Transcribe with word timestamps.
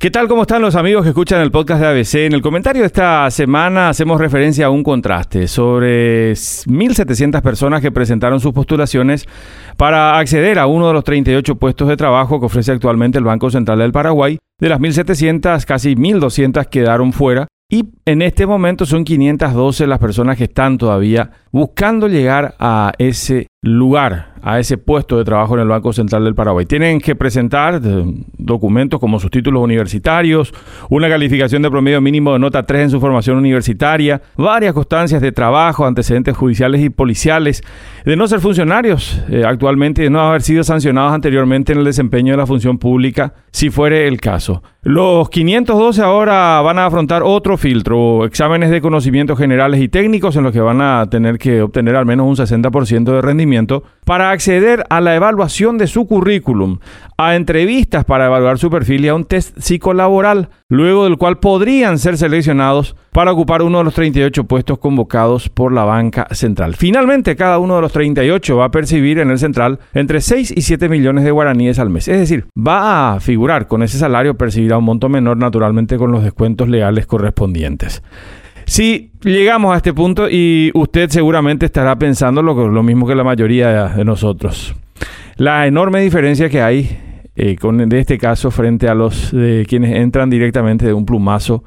¿Qué 0.00 0.12
tal? 0.12 0.28
¿Cómo 0.28 0.42
están 0.42 0.62
los 0.62 0.76
amigos 0.76 1.02
que 1.02 1.08
escuchan 1.08 1.40
el 1.40 1.50
podcast 1.50 1.80
de 1.80 1.88
ABC? 1.88 2.14
En 2.26 2.32
el 2.32 2.40
comentario 2.40 2.82
de 2.82 2.86
esta 2.86 3.28
semana 3.32 3.88
hacemos 3.88 4.20
referencia 4.20 4.66
a 4.66 4.70
un 4.70 4.84
contraste 4.84 5.48
sobre 5.48 6.34
1.700 6.34 7.42
personas 7.42 7.82
que 7.82 7.90
presentaron 7.90 8.38
sus 8.38 8.52
postulaciones 8.52 9.26
para 9.76 10.16
acceder 10.16 10.60
a 10.60 10.68
uno 10.68 10.86
de 10.86 10.92
los 10.92 11.02
38 11.02 11.56
puestos 11.56 11.88
de 11.88 11.96
trabajo 11.96 12.38
que 12.38 12.46
ofrece 12.46 12.70
actualmente 12.70 13.18
el 13.18 13.24
Banco 13.24 13.50
Central 13.50 13.80
del 13.80 13.90
Paraguay. 13.90 14.38
De 14.60 14.68
las 14.68 14.78
1.700, 14.78 15.64
casi 15.64 15.96
1.200 15.96 16.66
quedaron 16.66 17.12
fuera 17.12 17.48
y 17.68 17.84
en 18.04 18.22
este 18.22 18.46
momento 18.46 18.86
son 18.86 19.02
512 19.02 19.88
las 19.88 19.98
personas 19.98 20.38
que 20.38 20.44
están 20.44 20.78
todavía 20.78 21.32
buscando 21.50 22.06
llegar 22.06 22.54
a 22.60 22.92
ese 22.98 23.48
lugar, 23.62 24.34
a 24.42 24.58
ese 24.58 24.78
puesto 24.78 25.18
de 25.18 25.24
trabajo 25.24 25.54
en 25.54 25.60
el 25.60 25.68
Banco 25.68 25.92
Central 25.92 26.24
del 26.24 26.34
Paraguay. 26.34 26.66
Tienen 26.66 27.00
que 27.00 27.16
presentar 27.16 27.80
eh, 27.84 28.04
documentos 28.36 29.00
como 29.00 29.18
sus 29.18 29.30
títulos 29.30 29.62
universitarios, 29.62 30.52
una 30.88 31.08
calificación 31.08 31.62
de 31.62 31.70
promedio 31.70 32.00
mínimo 32.00 32.32
de 32.32 32.38
nota 32.38 32.64
3 32.64 32.82
en 32.82 32.90
su 32.90 33.00
formación 33.00 33.36
universitaria, 33.36 34.22
varias 34.36 34.74
constancias 34.74 35.20
de 35.20 35.32
trabajo, 35.32 35.86
antecedentes 35.86 36.36
judiciales 36.36 36.82
y 36.82 36.90
policiales, 36.90 37.62
de 38.04 38.16
no 38.16 38.28
ser 38.28 38.40
funcionarios 38.40 39.20
eh, 39.28 39.42
actualmente 39.44 40.02
y 40.02 40.04
de 40.04 40.10
no 40.10 40.20
haber 40.20 40.42
sido 40.42 40.62
sancionados 40.62 41.12
anteriormente 41.12 41.72
en 41.72 41.78
el 41.78 41.84
desempeño 41.84 42.32
de 42.32 42.38
la 42.38 42.46
función 42.46 42.78
pública, 42.78 43.34
si 43.50 43.70
fuere 43.70 44.06
el 44.06 44.20
caso. 44.20 44.62
Los 44.82 45.28
512 45.28 46.00
ahora 46.00 46.60
van 46.62 46.78
a 46.78 46.86
afrontar 46.86 47.22
otro 47.22 47.56
filtro, 47.56 48.24
exámenes 48.24 48.70
de 48.70 48.80
conocimientos 48.80 49.36
generales 49.36 49.80
y 49.80 49.88
técnicos 49.88 50.36
en 50.36 50.44
los 50.44 50.52
que 50.52 50.60
van 50.60 50.80
a 50.80 51.04
tener 51.10 51.36
que 51.36 51.60
obtener 51.60 51.96
al 51.96 52.06
menos 52.06 52.26
un 52.26 52.36
60% 52.36 53.04
de 53.04 53.20
rendimiento 53.20 53.48
para 54.04 54.30
acceder 54.30 54.84
a 54.88 55.00
la 55.00 55.14
evaluación 55.14 55.76
de 55.78 55.86
su 55.86 56.06
currículum, 56.06 56.78
a 57.18 57.36
entrevistas 57.36 58.04
para 58.04 58.26
evaluar 58.26 58.58
su 58.58 58.70
perfil 58.70 59.04
y 59.04 59.08
a 59.08 59.14
un 59.14 59.24
test 59.24 59.58
psicolaboral, 59.58 60.48
luego 60.68 61.04
del 61.04 61.18
cual 61.18 61.38
podrían 61.38 61.98
ser 61.98 62.16
seleccionados 62.16 62.96
para 63.12 63.32
ocupar 63.32 63.62
uno 63.62 63.78
de 63.78 63.84
los 63.84 63.94
38 63.94 64.44
puestos 64.44 64.78
convocados 64.78 65.48
por 65.48 65.72
la 65.72 65.84
banca 65.84 66.26
central. 66.30 66.76
Finalmente, 66.76 67.36
cada 67.36 67.58
uno 67.58 67.76
de 67.76 67.82
los 67.82 67.92
38 67.92 68.56
va 68.56 68.66
a 68.66 68.70
percibir 68.70 69.18
en 69.18 69.30
el 69.30 69.38
central 69.38 69.80
entre 69.92 70.20
6 70.20 70.54
y 70.56 70.62
7 70.62 70.88
millones 70.88 71.24
de 71.24 71.30
guaraníes 71.30 71.78
al 71.78 71.90
mes. 71.90 72.08
Es 72.08 72.18
decir, 72.18 72.46
va 72.56 73.14
a 73.14 73.20
figurar 73.20 73.66
con 73.66 73.82
ese 73.82 73.98
salario, 73.98 74.38
percibirá 74.38 74.78
un 74.78 74.84
monto 74.84 75.08
menor 75.08 75.36
naturalmente 75.36 75.98
con 75.98 76.12
los 76.12 76.22
descuentos 76.22 76.68
legales 76.68 77.06
correspondientes. 77.06 78.02
Si 78.68 79.12
llegamos 79.22 79.72
a 79.72 79.78
este 79.78 79.94
punto 79.94 80.28
y 80.28 80.70
usted 80.74 81.08
seguramente 81.08 81.64
estará 81.64 81.96
pensando 81.96 82.42
lo, 82.42 82.82
mismo 82.82 83.06
que 83.06 83.14
la 83.14 83.24
mayoría 83.24 83.88
de 83.88 84.04
nosotros. 84.04 84.74
La 85.36 85.66
enorme 85.66 86.02
diferencia 86.02 86.50
que 86.50 86.60
hay 86.60 87.30
eh, 87.34 87.56
con 87.56 87.88
de 87.88 87.98
este 87.98 88.18
caso 88.18 88.50
frente 88.50 88.86
a 88.86 88.94
los 88.94 89.32
de 89.32 89.64
quienes 89.66 89.96
entran 89.96 90.28
directamente 90.28 90.84
de 90.84 90.92
un 90.92 91.06
plumazo 91.06 91.64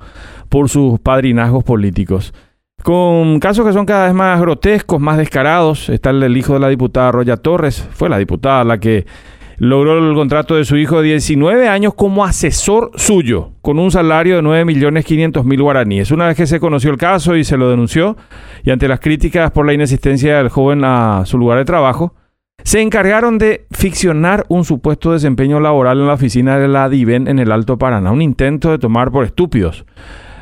por 0.48 0.70
sus 0.70 1.00
padrinazgos 1.00 1.64
políticos. 1.64 2.36
Con 2.84 3.40
casos 3.40 3.66
que 3.66 3.74
son 3.74 3.88
cada 3.88 4.06
vez 4.06 4.14
más 4.14 4.40
grotescos, 4.40 5.02
más 5.02 5.18
descarados, 5.18 5.90
está 5.90 6.12
el 6.12 6.20
del 6.20 6.38
hijo 6.38 6.54
de 6.54 6.60
la 6.60 6.70
diputada 6.70 7.12
Roya 7.12 7.36
Torres, 7.36 7.84
fue 7.94 8.10
la 8.10 8.20
diputada 8.20 8.64
la 8.64 8.80
que 8.80 9.08
logró 9.58 9.98
el 9.98 10.16
contrato 10.16 10.56
de 10.56 10.66
su 10.66 10.78
hijo 10.78 11.02
de 11.02 11.10
19 11.10 11.68
años 11.68 11.94
como 11.94 12.26
asesor 12.26 12.92
suyo, 12.96 13.52
con 13.62 13.80
un 13.80 13.92
salario 13.92 14.36
de 14.36 14.42
9.500.000 14.42 15.62
guaraníes. 15.62 16.12
Una 16.12 16.28
vez 16.28 16.38
que 16.38 16.48
se 16.48 16.60
conoció 16.60 16.92
el 16.92 16.98
caso 16.98 17.36
y 17.36 17.44
se 17.44 17.58
lo 17.58 17.70
denunció, 17.70 18.18
y 18.64 18.72
ante 18.72 18.88
las 18.88 19.00
críticas 19.00 19.52
por 19.52 19.66
la 19.66 19.74
inexistencia 19.74 20.38
del 20.38 20.50
joven 20.50 20.84
a 20.84 21.24
su 21.26 21.38
lugar 21.38 21.58
de 21.58 21.66
trabajo, 21.66 22.16
se 22.64 22.82
encargaron 22.82 23.38
de 23.38 23.66
ficcionar 23.72 24.46
un 24.48 24.66
supuesto 24.66 25.14
desempeño 25.14 25.60
laboral 25.60 26.00
en 26.00 26.08
la 26.08 26.14
oficina 26.14 26.60
de 26.60 26.68
la 26.68 26.90
DIVEN 26.90 27.28
en 27.28 27.40
el 27.40 27.52
Alto 27.52 27.78
Paraná, 27.78 28.12
un 28.12 28.22
intento 28.22 28.72
de 28.72 28.78
tomar 28.78 29.12
por 29.12 29.26
estúpidos 29.26 29.86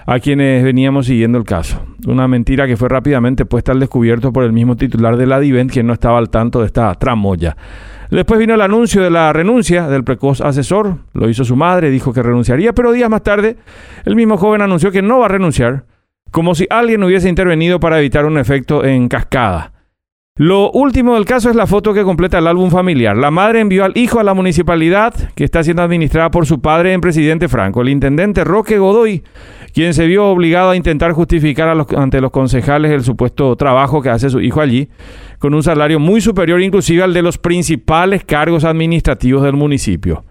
a 0.05 0.19
quienes 0.19 0.63
veníamos 0.63 1.05
siguiendo 1.05 1.37
el 1.37 1.43
caso. 1.43 1.81
Una 2.07 2.27
mentira 2.27 2.65
que 2.65 2.77
fue 2.77 2.89
rápidamente 2.89 3.45
puesta 3.45 3.71
al 3.71 3.79
descubierto 3.79 4.33
por 4.33 4.43
el 4.43 4.51
mismo 4.51 4.75
titular 4.75 5.17
de 5.17 5.27
la 5.27 5.39
DIVEN, 5.39 5.69
quien 5.69 5.85
no 5.85 5.93
estaba 5.93 6.17
al 6.17 6.29
tanto 6.29 6.61
de 6.61 6.65
esta 6.65 6.93
tramoya. 6.95 7.55
Después 8.09 8.39
vino 8.39 8.55
el 8.55 8.61
anuncio 8.61 9.03
de 9.03 9.11
la 9.11 9.31
renuncia 9.33 9.87
del 9.87 10.03
precoz 10.03 10.41
asesor, 10.41 10.97
lo 11.13 11.29
hizo 11.29 11.45
su 11.45 11.55
madre, 11.55 11.91
dijo 11.91 12.11
que 12.11 12.23
renunciaría, 12.23 12.73
pero 12.73 12.91
días 12.91 13.09
más 13.09 13.21
tarde 13.21 13.57
el 14.03 14.15
mismo 14.15 14.37
joven 14.37 14.61
anunció 14.61 14.91
que 14.91 15.03
no 15.03 15.19
va 15.19 15.25
a 15.25 15.29
renunciar, 15.29 15.85
como 16.31 16.55
si 16.55 16.65
alguien 16.71 17.03
hubiese 17.03 17.29
intervenido 17.29 17.79
para 17.79 17.99
evitar 17.99 18.25
un 18.25 18.39
efecto 18.39 18.83
en 18.83 19.09
cascada. 19.09 19.78
Lo 20.39 20.71
último 20.71 21.15
del 21.15 21.25
caso 21.25 21.49
es 21.49 21.55
la 21.57 21.67
foto 21.67 21.93
que 21.93 22.05
completa 22.05 22.37
el 22.37 22.47
álbum 22.47 22.71
familiar. 22.71 23.17
La 23.17 23.29
madre 23.29 23.59
envió 23.59 23.83
al 23.83 23.97
hijo 23.97 24.21
a 24.21 24.23
la 24.23 24.33
municipalidad 24.33 25.13
que 25.35 25.43
está 25.43 25.65
siendo 25.65 25.81
administrada 25.81 26.31
por 26.31 26.45
su 26.45 26.61
padre 26.61 26.93
en 26.93 27.01
Presidente 27.01 27.49
Franco, 27.49 27.81
el 27.81 27.89
intendente 27.89 28.45
Roque 28.45 28.77
Godoy, 28.77 29.21
quien 29.73 29.93
se 29.93 30.07
vio 30.07 30.27
obligado 30.27 30.69
a 30.69 30.77
intentar 30.77 31.11
justificar 31.11 31.77
ante 31.97 32.21
los 32.21 32.31
concejales 32.31 32.93
el 32.93 33.03
supuesto 33.03 33.53
trabajo 33.57 34.01
que 34.01 34.11
hace 34.11 34.29
su 34.29 34.39
hijo 34.39 34.61
allí, 34.61 34.87
con 35.39 35.53
un 35.53 35.61
salario 35.61 35.99
muy 35.99 36.21
superior 36.21 36.61
inclusive 36.61 37.03
al 37.03 37.13
de 37.13 37.21
los 37.21 37.37
principales 37.37 38.23
cargos 38.23 38.63
administrativos 38.63 39.43
del 39.43 39.57
municipio. 39.57 40.23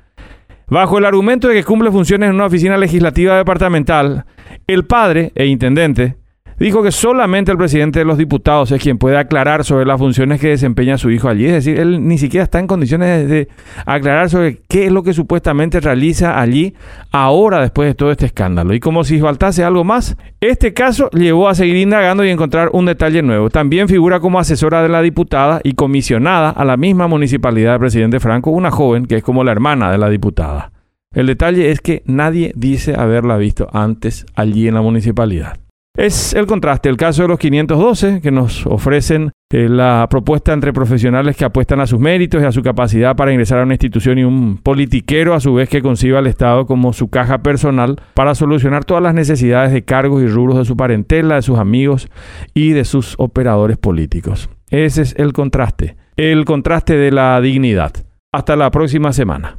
Bajo 0.69 0.97
el 0.97 1.05
argumento 1.05 1.49
de 1.49 1.55
que 1.57 1.65
cumple 1.65 1.93
funciones 1.93 2.31
en 2.31 2.35
una 2.35 2.47
oficina 2.47 2.79
legislativa 2.79 3.37
departamental, 3.37 4.25
el 4.67 4.87
padre 4.87 5.33
e 5.35 5.45
intendente 5.45 6.17
dijo 6.59 6.83
que 6.83 6.93
solamente 6.93 7.53
el 7.53 7.59
presidente 7.59 8.01
de 8.01 8.05
los 8.05 8.19
diputados 8.19 8.73
es 8.73 8.83
quien 8.83 8.99
puede 8.99 9.17
aclarar 9.17 9.65
sobre 9.65 9.87
las 9.87 9.99
funciones 9.99 10.41
que 10.41 10.49
desempeña 10.49 10.99
su 10.99 11.11
hijo 11.11 11.29
allí. 11.29 11.47
Es 11.47 11.53
decir, 11.53 11.79
él 11.79 12.07
ni 12.07 12.19
siquiera 12.19 12.45
está 12.45 12.59
en 12.59 12.67
condiciones 12.67 13.29
de 13.29 13.49
aclarar 13.87 14.31
sobre 14.31 14.61
qué 14.69 14.87
es 14.87 14.93
lo 14.93 15.03
que 15.03 15.13
supuestamente 15.13 15.81
realiza 15.81 16.41
allí 16.41 16.75
ahora 17.13 17.61
después 17.61 17.89
de 17.89 17.95
todo 17.95 18.11
este 18.11 18.27
escándalo. 18.27 18.75
Y 18.75 18.81
como 18.81 19.05
si 19.05 19.21
faltase 19.21 19.65
algo 19.65 19.85
más, 19.85 20.17
este 20.41 20.75
caso 20.75 21.11
llevó 21.11 21.49
a 21.49 21.55
seguir 21.55 21.77
indagando 21.77 22.25
y 22.25 22.31
encontrar 22.31 22.71
un 22.73 22.87
detalle 22.87 23.23
nuevo. 23.23 23.51
También 23.51 23.89
figura 23.89 24.21
como 24.21 24.39
asesora 24.39 24.83
de 24.83 24.89
la 24.89 25.03
diputada 25.03 25.61
y 25.63 25.73
comisionada 25.73 26.51
a 26.51 26.65
la 26.65 26.77
misma 26.77 27.07
municipalidad 27.07 27.73
del 27.73 27.81
presidente 27.81 28.21
Franco, 28.21 28.51
una 28.51 28.71
joven 28.71 29.07
que 29.07 29.17
es 29.17 29.23
como 29.23 29.45
la 29.45 29.53
hermana 29.53 29.91
de 29.91 29.99
la 29.99 30.09
diputada. 30.09 30.73
El 31.15 31.27
detalle 31.27 31.71
es 31.71 31.81
que 31.81 32.03
nadie 32.05 32.53
dice 32.55 32.95
haberla 32.95 33.39
visto 33.39 33.69
antes 33.73 34.27
allí 34.35 34.69
en 34.69 34.75
la 34.75 34.83
municipalidad 34.83 35.59
es 35.99 36.33
el 36.33 36.47
contraste, 36.47 36.89
el 36.89 36.97
caso 36.97 37.23
de 37.23 37.29
los 37.29 37.41
512 37.41 38.21
que 38.21 38.31
nos 38.31 38.65
ofrecen 38.67 39.33
eh, 39.51 39.69
la 39.69 40.07
propuesta 40.09 40.53
entre 40.53 40.73
profesionales 40.73 41.37
que 41.37 41.45
apuestan 41.45 41.81
a 41.81 41.89
sus 41.89 41.99
méritos 41.99 42.41
y 42.41 42.45
a 42.47 42.53
su 42.53 42.63
capacidad 42.63 43.17
para 43.17 43.33
ingresar 43.33 43.59
a 43.59 43.65
una 43.65 43.75
institución 43.75 44.17
y 44.17 44.23
un 44.23 44.59
politiquero 44.59 45.35
a 45.35 45.41
su 45.41 45.55
vez 45.55 45.69
que 45.69 45.83
conciba 45.83 46.21
al 46.21 46.29
Estado 46.29 46.67
como 46.67 46.93
su 46.93 47.11
caja 47.11 47.39
personal 47.39 48.01
para 48.15 48.37
solucionar 48.37 48.85
todas 48.85 49.03
las 49.03 49.13
necesidades 49.13 49.73
de 49.73 49.85
cargos 49.85 50.23
y 50.23 50.29
rubros 50.29 50.59
de 50.59 50.65
su 50.65 50.77
parentela, 50.77 51.35
de 51.35 51.43
sus 51.43 51.59
amigos 51.59 52.09
y 52.55 52.71
de 52.71 52.85
sus 52.85 53.17
operadores 53.19 53.77
políticos. 53.77 54.49
Ese 54.71 55.03
es 55.03 55.17
el 55.19 55.33
contraste, 55.33 55.97
el 56.17 56.45
contraste 56.45 56.97
de 56.97 57.11
la 57.11 57.41
dignidad. 57.41 57.93
Hasta 58.33 58.55
la 58.55 58.71
próxima 58.71 59.13
semana. 59.13 59.58